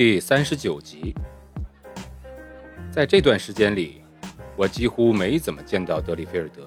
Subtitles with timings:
[0.00, 1.14] 第三十九集，
[2.90, 4.02] 在这段时间里。
[4.56, 6.66] 我几乎没怎么见到德里菲尔德，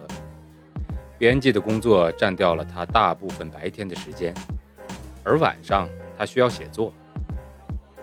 [1.18, 4.36] 编辑的工作占掉了他大部分白天的时间，
[5.24, 6.94] 而晚上他需要写作。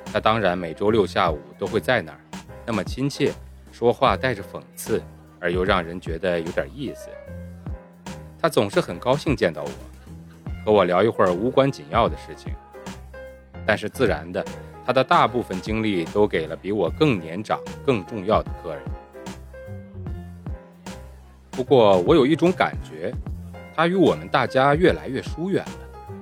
[0.05, 2.21] 他当然每周六下午都会在那儿，
[2.67, 3.33] 那么亲切，
[3.71, 5.01] 说话带着讽刺，
[5.39, 7.09] 而又让人觉得有点意思。
[8.37, 9.71] 他总是很高兴见到我，
[10.67, 12.53] 和我聊一会儿无关紧要的事情。
[13.65, 14.45] 但是自然的，
[14.87, 18.83] 他的大部分精力都给了比我更年长、更重要的客人。
[21.51, 23.13] 不过，我有一种感觉，
[23.75, 26.17] 他与我们大家越来越疏远了。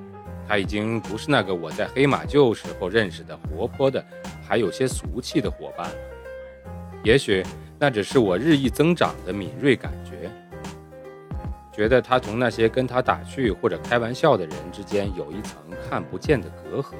[0.48, 4.04] 他已经不是那个我在黑马厩时候认识的活泼的、
[4.42, 5.94] 还有些俗气的伙伴了。
[7.04, 7.44] 也许
[7.78, 10.30] 那只是我日益增长的敏锐感觉，
[11.70, 16.94] 觉得他同那些跟他打趣或者开玩笑的人之间有一层看不见的隔阂，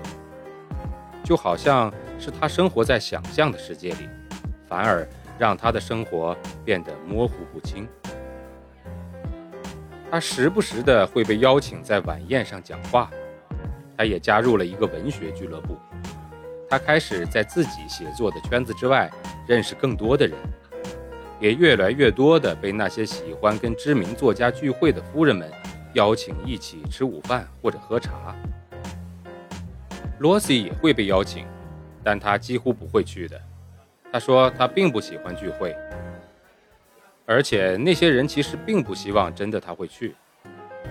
[1.29, 4.09] 就好像是他生活在想象的世界里，
[4.67, 5.07] 反而
[5.39, 7.87] 让他的生活变得模糊不清。
[10.11, 13.11] 他时不时的会被邀请在晚宴上讲话，
[13.95, 15.77] 他也加入了一个文学俱乐部。
[16.67, 19.11] 他开始在自己写作的圈子之外
[19.47, 20.35] 认识更多的人，
[21.39, 25.53] 也越来越多的被那些喜欢跟知名作家聚会的夫人们
[25.93, 28.35] 邀请一起吃午饭或者喝茶。
[30.19, 31.47] 罗西也会被邀请，
[32.03, 33.41] 但他几乎不会去的。
[34.11, 35.77] 他说他并不喜欢聚会。
[37.25, 40.17] 而且那些人其实并不希望真的他会去，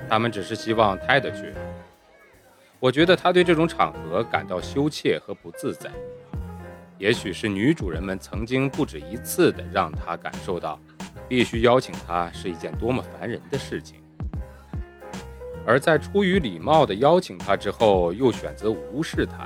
[0.08, 1.52] 他们只是希望泰德去。
[2.80, 5.90] 我觉得他对这种场合感到羞怯和不自在。
[7.00, 10.80] 也许是女主人们曾经不止一次的让他感受到，
[11.28, 14.00] 必须邀请他是一件多么烦人的事情。
[15.68, 19.46] 而在出于礼貌的邀请他之后，又选择无视他，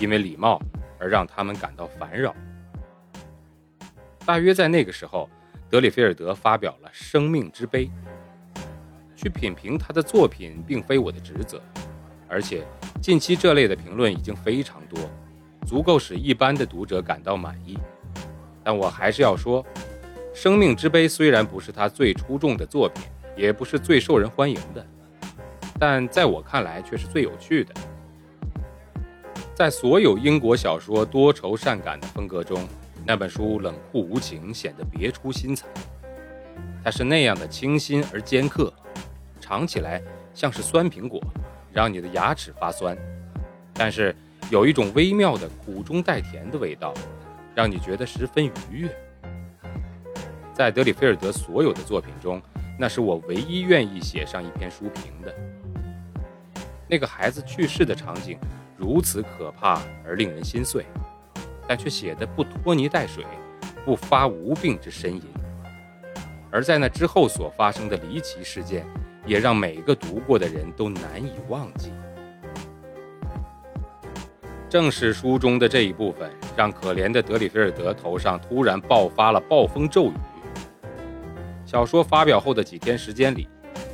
[0.00, 0.58] 因为礼貌
[0.98, 2.34] 而让他们感到烦扰。
[4.24, 5.28] 大约在那个时候。
[5.70, 7.84] 德里菲尔德发表了《生命之杯》，
[9.14, 11.60] 去品评他的作品并非我的职责，
[12.26, 12.64] 而且
[13.02, 14.98] 近期这类的评论已经非常多，
[15.66, 17.78] 足够使一般的读者感到满意。
[18.64, 19.62] 但我还是要说，
[20.32, 23.04] 《生命之杯》虽然不是他最出众的作品，
[23.36, 24.82] 也不是最受人欢迎的，
[25.78, 27.74] 但在我看来却是最有趣的。
[29.54, 32.60] 在所有英国小说多愁善感的风格中。
[33.06, 35.66] 那本书冷酷无情，显得别出心裁。
[36.84, 38.70] 它是那样的清新而尖刻，
[39.40, 40.02] 尝起来
[40.34, 41.18] 像是酸苹果，
[41.72, 42.94] 让你的牙齿发酸。
[43.72, 44.14] 但是
[44.50, 46.92] 有一种微妙的苦中带甜的味道，
[47.54, 48.94] 让你觉得十分愉悦。
[50.52, 52.42] 在德里菲尔德所有的作品中，
[52.78, 55.34] 那是我唯一愿意写上一篇书评的。
[56.88, 58.38] 那个孩子去世的场景
[58.76, 60.84] 如此可怕而令人心碎。
[61.70, 63.22] 但却写得不拖泥带水，
[63.84, 65.22] 不发无病之呻吟。
[66.50, 68.86] 而在那之后所发生的离奇事件，
[69.26, 71.92] 也让每个读过的人都难以忘记。
[74.66, 80.14] 正是书中的这一部分，让可怜的德里菲尔德头上突然爆发了暴风骤雨。
[81.66, 83.46] 小说发表后的几天时间里，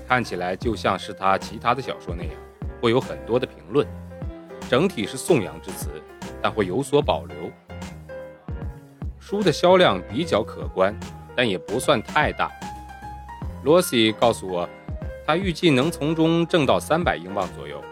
[0.06, 2.32] 看起来就像是他其他的小说那样，
[2.84, 3.86] 会有很多的评论，
[4.68, 5.88] 整体是颂扬之词，
[6.42, 7.34] 但会有所保留。
[9.18, 10.94] 书的销量比较可观，
[11.34, 12.52] 但也不算太大。
[13.62, 14.68] 罗西告诉我，
[15.26, 17.82] 他预计能从中挣到三百英镑左右，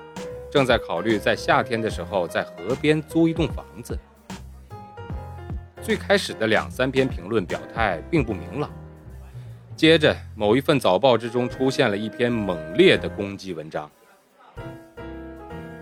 [0.50, 3.98] 正在考虑在夏天的时候在河边租一栋房子。
[5.80, 8.70] 最开始的两三篇评论表态并不明朗，
[9.74, 13.90] 接着某一份早报之中出现了一篇猛烈的攻击文章，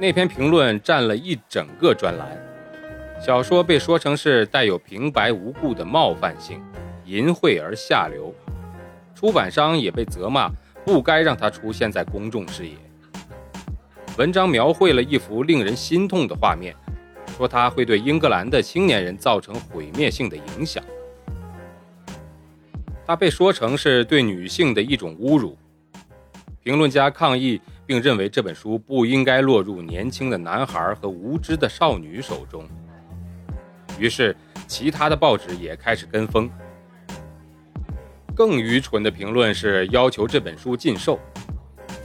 [0.00, 2.26] 那篇评论占了一整个专栏。
[3.20, 6.58] 小说被说成是带有平白无故的冒犯性、
[7.05, 8.35] 淫秽而下流，
[9.14, 10.50] 出版商也被责骂
[10.87, 12.73] 不该让它出现在公众视野。
[14.17, 16.75] 文章描绘了一幅令人心痛的画面，
[17.37, 20.82] 说它会对英格兰的青年人造成毁灭性的影响。
[23.06, 25.58] 它被说成是对女性的一种侮辱。
[26.62, 32.64] 评论家抗议，并认为这本书不应该落入年轻的男孩和无知的少女手中。
[33.98, 34.37] 于是，
[34.69, 36.48] 其他的报纸也开始跟风。
[38.32, 41.19] 更愚蠢的评论是要求这本书禁售，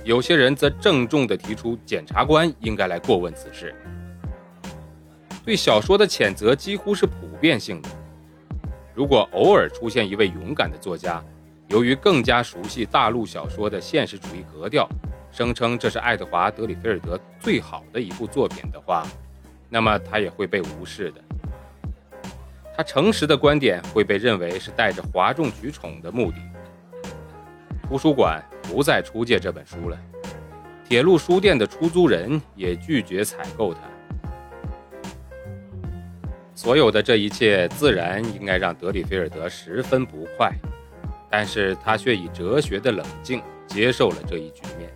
[0.03, 3.71] 有些人则郑重地提出检察官应该来过问此事。
[5.45, 7.89] 对小说的谴责几乎是普遍性的。
[8.95, 11.23] 如果偶尔出现一位勇敢的作家，
[11.67, 14.89] 由于更加熟悉大陆小说的现实主义格调，
[15.35, 19.05] 声称这是爱德华·德里菲尔德最好的一部作品的话，
[19.67, 21.21] 那么他也会被无视的。
[22.73, 26.37] 他诚实的观点会被认为是带着哗众取宠的目的。
[27.83, 29.97] 图书馆不再出借这本书了，
[30.87, 33.81] 铁路书店的出租人也拒绝采购它。
[36.55, 40.49] 所有的这一切自然应该让德里菲尔德十分不快，
[41.29, 44.89] 但是他却以哲学的冷静接受了这一局面。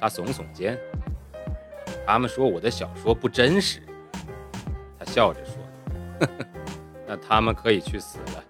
[0.00, 0.78] 他耸耸肩，
[2.06, 3.80] 他们说我的小说不真实。
[4.98, 5.54] 他笑着说
[6.20, 6.46] ：“呵呵。”
[7.06, 8.44] 那他们可以去死了。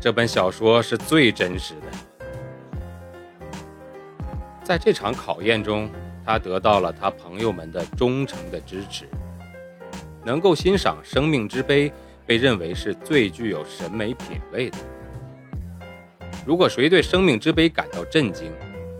[0.00, 1.86] 这本小说是最真实的。
[4.64, 5.88] 在这场考验中，
[6.26, 9.06] 他得到了他朋友们的忠诚的支持。
[10.24, 11.90] 能够欣赏《生命之杯》，
[12.26, 14.78] 被认为是最具有审美品味的。
[16.46, 18.50] 如果谁对《生命之杯》感到震惊，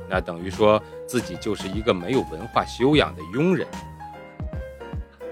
[0.08, 3.66] 那等于说自己就是一个没有文化修养的庸人。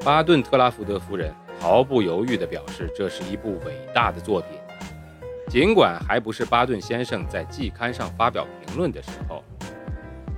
[0.05, 1.33] 巴顿特拉福德夫人。
[1.61, 4.59] 毫不犹豫地表示，这是一部伟大的作品。
[5.49, 9.45] 尽管还不是巴顿先生在季刊上发表评论的时候，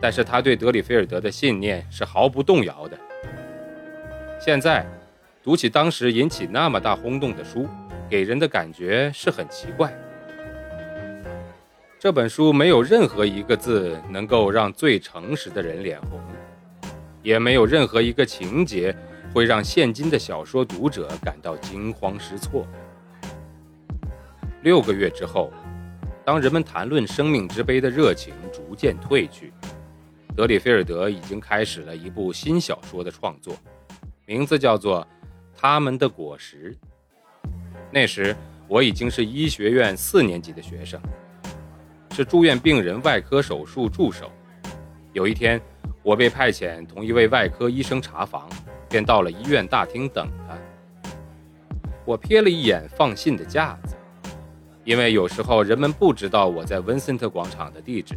[0.02, 2.98] 但是他对德里菲尔德的信念是毫不动摇的。
[4.38, 4.84] 现在，
[5.42, 7.66] 读起当时引起那么大轰动的书，
[8.10, 9.90] 给人的感觉是很奇怪。
[12.04, 16.20] 这本书没有任何一个字能够让最诚实的人脸红，
[17.22, 18.94] 也没有任何一个情节。
[19.32, 22.66] 会让现今的小说读者感到惊慌失措。
[24.62, 25.50] 六个月之后，
[26.26, 29.50] 当人们谈论《生命之杯》的热情逐渐褪去，
[30.36, 33.56] 德里菲尔德已经开始了一部新小说的创作，
[34.26, 35.00] 名字叫做
[35.58, 36.76] 《他们的果实》。
[37.90, 38.36] 那时
[38.68, 41.00] 我已经是医学院四年级的学生，
[42.14, 44.30] 是住院病人外科手术助手。
[45.12, 45.60] 有一天，
[46.02, 48.48] 我被派遣同一位外科医生查房。
[48.94, 50.56] 便到了医院大厅等他。
[52.04, 53.96] 我瞥了一眼放信的架子，
[54.84, 58.14] 因为有时候人们不知道我在温森特广场的地址，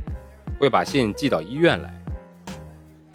[0.59, 1.91] 会把信寄到医院来。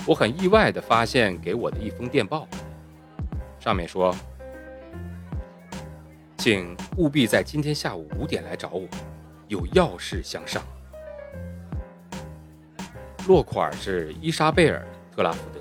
[0.05, 2.49] 我很意外地发现给我的一封电报，
[3.61, 4.13] 上面说
[6.39, 8.89] ：“请务必在今天下午五点来找我，
[9.53, 10.63] 有要事相商。”
[13.29, 14.83] 落款是伊莎贝尔·
[15.15, 15.61] 特拉福德。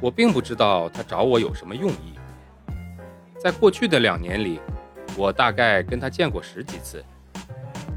[0.00, 2.18] 我并不知道他找我有什么用意。
[3.38, 4.58] 在过去的两年里，
[5.18, 7.04] 我大概跟他见过十几次，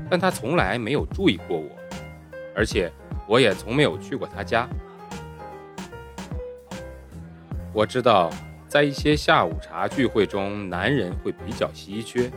[0.09, 1.69] 但他从来没有注意过我，
[2.53, 2.91] 而且
[3.25, 4.67] 我也从没有去过他家。
[7.73, 8.29] 我知道，
[8.67, 12.29] 在一些下午茶聚会中，男人会比较稀缺，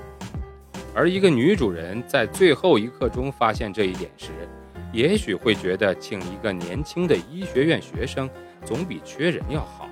[0.95, 4.31] 而一个女主人在最后一刻中发现这一点时，
[4.93, 8.31] 也许会觉得请一个年轻的医学院学生。
[8.65, 9.87] 总比缺人要好。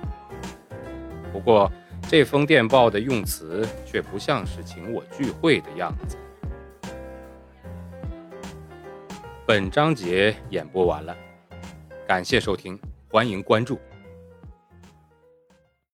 [1.31, 1.71] 不过，
[2.09, 6.17] 这封电报的用词却不像是请我聚会的样子。
[9.45, 11.15] 本章节演播完了，
[12.07, 12.79] 感谢收听，
[13.09, 13.77] 欢迎关注。